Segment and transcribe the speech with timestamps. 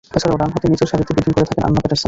[0.17, 1.99] এছাড়াও, ডানহাতে নিচেরসারিতে ব্যাটিং করে থাকেন আন্না প্যাটারসন।